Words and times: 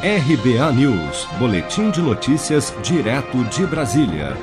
RBA 0.00 0.72
News, 0.74 1.26
Boletim 1.40 1.90
de 1.90 2.00
Notícias, 2.00 2.72
direto 2.84 3.42
de 3.46 3.66
Brasília. 3.66 4.36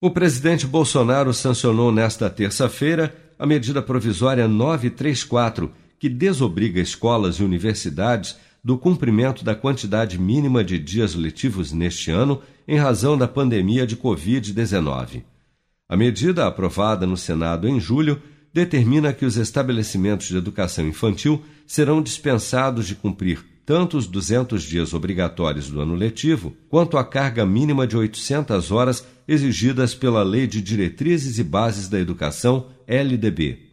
O 0.00 0.10
presidente 0.10 0.66
Bolsonaro 0.66 1.34
sancionou 1.34 1.92
nesta 1.92 2.30
terça-feira 2.30 3.14
a 3.38 3.46
medida 3.46 3.82
provisória 3.82 4.48
934, 4.48 5.70
que 5.98 6.08
desobriga 6.08 6.80
escolas 6.80 7.36
e 7.36 7.44
universidades 7.44 8.34
do 8.64 8.78
cumprimento 8.78 9.44
da 9.44 9.54
quantidade 9.54 10.18
mínima 10.18 10.64
de 10.64 10.78
dias 10.78 11.14
letivos 11.14 11.70
neste 11.70 12.10
ano 12.10 12.40
em 12.66 12.78
razão 12.78 13.18
da 13.18 13.28
pandemia 13.28 13.86
de 13.86 13.94
Covid-19. 13.94 15.22
A 15.86 15.98
medida, 15.98 16.46
aprovada 16.46 17.06
no 17.06 17.18
Senado 17.18 17.68
em 17.68 17.78
julho, 17.78 18.22
determina 18.54 19.12
que 19.12 19.26
os 19.26 19.36
estabelecimentos 19.36 20.28
de 20.28 20.36
educação 20.38 20.88
infantil 20.88 21.44
serão 21.66 22.00
dispensados 22.00 22.86
de 22.86 22.94
cumprir 22.94 23.51
tanto 23.64 23.96
os 23.96 24.06
200 24.06 24.62
dias 24.62 24.92
obrigatórios 24.92 25.70
do 25.70 25.80
ano 25.80 25.94
letivo, 25.94 26.56
quanto 26.68 26.96
a 26.96 27.04
carga 27.04 27.46
mínima 27.46 27.86
de 27.86 27.96
800 27.96 28.70
horas 28.70 29.06
exigidas 29.26 29.94
pela 29.94 30.22
Lei 30.22 30.46
de 30.46 30.60
Diretrizes 30.60 31.38
e 31.38 31.44
Bases 31.44 31.88
da 31.88 31.98
Educação, 31.98 32.66
LDB. 32.86 33.70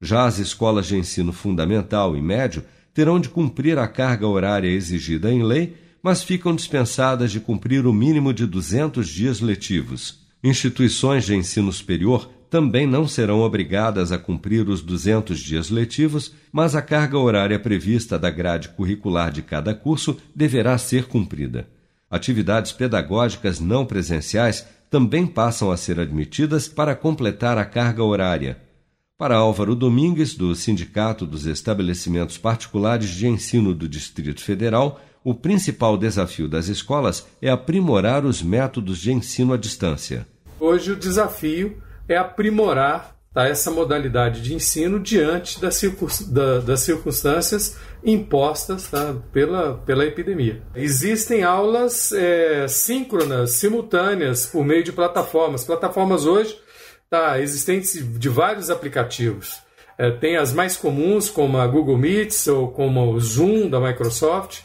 Já 0.00 0.26
as 0.26 0.38
escolas 0.38 0.86
de 0.86 0.96
ensino 0.96 1.32
fundamental 1.32 2.16
e 2.16 2.20
médio 2.20 2.64
terão 2.92 3.18
de 3.18 3.28
cumprir 3.28 3.78
a 3.78 3.88
carga 3.88 4.26
horária 4.26 4.68
exigida 4.68 5.32
em 5.32 5.42
lei, 5.42 5.76
mas 6.02 6.22
ficam 6.22 6.54
dispensadas 6.54 7.30
de 7.30 7.40
cumprir 7.40 7.86
o 7.86 7.92
mínimo 7.92 8.34
de 8.34 8.44
200 8.46 9.08
dias 9.08 9.40
letivos. 9.40 10.20
Instituições 10.42 11.24
de 11.24 11.34
ensino 11.34 11.72
superior 11.72 12.28
também 12.52 12.86
não 12.86 13.08
serão 13.08 13.40
obrigadas 13.40 14.12
a 14.12 14.18
cumprir 14.18 14.68
os 14.68 14.82
200 14.82 15.40
dias 15.40 15.70
letivos, 15.70 16.34
mas 16.52 16.76
a 16.76 16.82
carga 16.82 17.18
horária 17.18 17.58
prevista 17.58 18.18
da 18.18 18.28
grade 18.28 18.68
curricular 18.68 19.32
de 19.32 19.40
cada 19.40 19.74
curso 19.74 20.18
deverá 20.36 20.76
ser 20.76 21.06
cumprida. 21.06 21.66
Atividades 22.10 22.70
pedagógicas 22.70 23.58
não 23.58 23.86
presenciais 23.86 24.66
também 24.90 25.26
passam 25.26 25.70
a 25.70 25.78
ser 25.78 25.98
admitidas 25.98 26.68
para 26.68 26.94
completar 26.94 27.56
a 27.56 27.64
carga 27.64 28.04
horária. 28.04 28.58
Para 29.16 29.36
Álvaro 29.36 29.74
Domingues, 29.74 30.34
do 30.34 30.54
Sindicato 30.54 31.24
dos 31.24 31.46
Estabelecimentos 31.46 32.36
Particulares 32.36 33.08
de 33.08 33.26
Ensino 33.26 33.74
do 33.74 33.88
Distrito 33.88 34.42
Federal, 34.42 35.00
o 35.24 35.34
principal 35.34 35.96
desafio 35.96 36.46
das 36.46 36.68
escolas 36.68 37.26
é 37.40 37.48
aprimorar 37.48 38.26
os 38.26 38.42
métodos 38.42 38.98
de 38.98 39.10
ensino 39.10 39.54
à 39.54 39.56
distância. 39.56 40.26
Hoje 40.60 40.92
o 40.92 40.96
desafio 40.96 41.80
é 42.08 42.16
aprimorar 42.16 43.16
tá, 43.32 43.48
essa 43.48 43.70
modalidade 43.70 44.42
de 44.42 44.54
ensino 44.54 45.00
diante 45.00 45.60
das, 45.60 45.80
da, 46.28 46.60
das 46.60 46.80
circunstâncias 46.80 47.78
impostas 48.04 48.88
tá, 48.88 49.14
pela, 49.32 49.74
pela 49.86 50.04
epidemia. 50.04 50.62
Existem 50.74 51.42
aulas 51.42 52.12
é, 52.12 52.66
síncronas, 52.68 53.52
simultâneas, 53.52 54.46
por 54.46 54.64
meio 54.64 54.84
de 54.84 54.92
plataformas. 54.92 55.64
Plataformas 55.64 56.26
hoje 56.26 56.58
tá, 57.08 57.40
existentes 57.40 58.18
de 58.18 58.28
vários 58.28 58.70
aplicativos. 58.70 59.60
É, 59.98 60.10
tem 60.10 60.36
as 60.36 60.52
mais 60.52 60.76
comuns, 60.76 61.30
como 61.30 61.58
a 61.58 61.66
Google 61.66 61.98
Meets 61.98 62.46
ou 62.48 62.72
como 62.72 63.12
o 63.12 63.20
Zoom 63.20 63.68
da 63.68 63.78
Microsoft, 63.78 64.60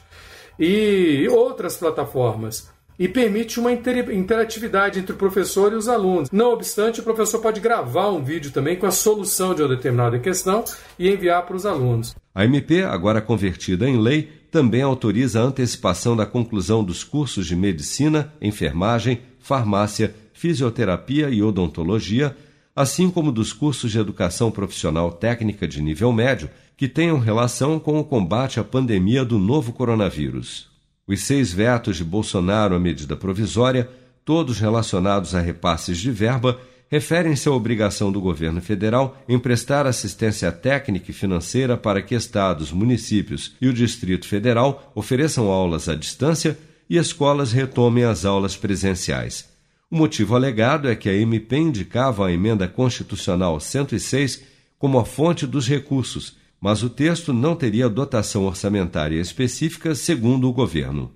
e 0.60 1.28
outras 1.30 1.78
plataformas 1.78 2.72
e 3.00 3.08
permite 3.08 3.60
uma 3.60 3.72
interatividade 3.72 5.00
entre 5.00 5.14
o 5.14 5.18
professor 5.18 5.72
e 5.72 5.76
os 5.76 5.88
alunos. 5.88 6.32
Não 6.32 6.52
obstante, 6.52 7.00
o 7.00 7.04
professor 7.04 7.40
pode 7.40 7.60
gravar 7.60 8.10
um 8.10 8.24
vídeo 8.24 8.52
também 8.52 8.76
com 8.76 8.86
a 8.86 8.92
solução 8.92 9.54
de 9.54 9.62
uma 9.62 9.76
determinada 9.76 10.18
questão 10.20 10.64
e 10.98 11.10
enviar 11.10 11.46
para 11.46 11.56
os 11.56 11.66
alunos. 11.66 12.16
A 12.34 12.44
MP, 12.46 12.84
agora 12.84 13.22
convertida 13.22 13.88
em 13.88 14.00
lei, 14.00 14.32
também 14.50 14.82
autoriza 14.82 15.42
a 15.42 15.44
antecipação 15.44 16.16
da 16.16 16.26
conclusão 16.26 16.84
dos 16.84 17.04
cursos 17.04 17.46
de 17.46 17.56
medicina, 17.56 18.34
enfermagem, 18.42 19.22
farmácia, 19.40 20.16
fisioterapia 20.34 21.30
e 21.30 21.44
odontologia, 21.44 22.36
assim 22.76 23.10
como 23.10 23.32
dos 23.32 23.54
cursos 23.54 23.92
de 23.92 24.00
educação 24.00 24.52
profissional 24.52 25.12
técnica 25.12 25.68
de 25.68 25.82
nível 25.82 26.12
médio 26.14 26.50
que 26.76 26.88
tenham 26.88 27.18
relação 27.18 27.80
com 27.80 28.00
o 28.00 28.04
combate 28.04 28.60
à 28.60 28.64
pandemia 28.64 29.26
do 29.26 29.40
novo 29.40 29.74
coronavírus. 29.74 30.77
Os 31.08 31.22
seis 31.22 31.54
vetos 31.54 31.96
de 31.96 32.04
Bolsonaro 32.04 32.76
à 32.76 32.80
medida 32.80 33.16
provisória, 33.16 33.90
todos 34.26 34.60
relacionados 34.60 35.34
a 35.34 35.40
repasses 35.40 35.98
de 35.98 36.12
verba, 36.12 36.60
referem-se 36.90 37.48
à 37.48 37.52
obrigação 37.52 38.12
do 38.12 38.20
governo 38.20 38.62
federal 38.62 39.18
em 39.28 39.40
prestar 39.40 39.86
assistência 39.86 40.52
técnica 40.52 41.12
e 41.12 41.14
financeira 41.14 41.78
para 41.78 42.02
que 42.02 42.14
estados, 42.14 42.72
municípios 42.72 43.56
e 43.62 43.68
o 43.68 43.74
Distrito 43.74 44.28
Federal 44.28 44.92
ofereçam 44.94 45.50
aulas 45.50 45.88
à 45.88 45.96
distância 45.96 46.58
e 46.90 46.98
escolas 46.98 47.52
retomem 47.54 48.04
as 48.04 48.26
aulas 48.26 48.58
presenciais. 48.58 49.50
O 49.90 49.96
motivo 49.96 50.36
alegado 50.36 50.90
é 50.90 50.96
que 50.96 51.08
a 51.10 51.14
MP 51.14 51.58
indicava 51.58 52.28
a 52.28 52.32
emenda 52.32 52.68
constitucional 52.68 53.60
106 53.60 54.44
como 54.78 55.00
a 55.00 55.06
fonte 55.06 55.48
dos 55.48 55.68
recursos 55.68 56.36
mas 56.60 56.84
o 56.84 56.90
texto 56.90 57.34
não 57.34 57.56
teria 57.56 57.90
dotação 57.90 58.46
orçamentária 58.46 59.20
específica, 59.20 59.94
segundo 59.96 60.50
o 60.50 60.54
governo. 60.54 61.12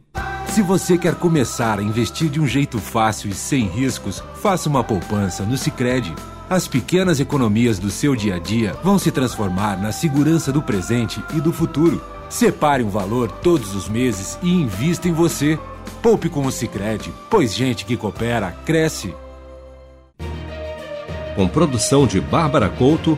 Se 0.47 0.62
você 0.62 0.97
quer 0.97 1.16
começar 1.16 1.79
a 1.79 1.81
investir 1.81 2.29
de 2.29 2.40
um 2.40 2.46
jeito 2.46 2.78
fácil 2.78 3.29
e 3.29 3.34
sem 3.34 3.68
riscos, 3.68 4.22
faça 4.35 4.68
uma 4.68 4.84
poupança 4.84 5.44
no 5.44 5.57
Sicredi. 5.57 6.13
As 6.50 6.68
pequenas 6.68 7.22
economias 7.22 7.80
do 7.80 7.90
seu 7.90 8.13
dia 8.18 8.35
a 8.35 8.40
dia 8.40 8.74
vão 8.84 9.00
se 9.00 9.12
transformar 9.12 9.81
na 9.81 9.94
segurança 9.94 10.51
do 10.51 10.62
presente 10.62 11.24
e 11.34 11.40
do 11.40 11.53
futuro. 11.53 12.03
Separe 12.30 12.84
um 12.84 12.90
valor 12.90 13.31
todos 13.31 13.74
os 13.74 13.88
meses 13.88 14.38
e 14.44 14.50
invista 14.50 15.07
em 15.07 15.13
você. 15.13 15.57
Poupe 16.01 16.28
com 16.28 16.46
o 16.46 16.51
Sicredi, 16.51 17.13
pois 17.30 17.56
gente 17.56 17.85
que 17.85 17.96
coopera 17.96 18.51
cresce. 18.66 19.13
Com 21.35 21.47
produção 21.47 22.06
de 22.06 22.19
Bárbara 22.19 22.68
Couto, 22.68 23.18